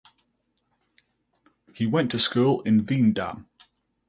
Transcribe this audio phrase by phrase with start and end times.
[1.75, 3.45] He went to school in Veendam.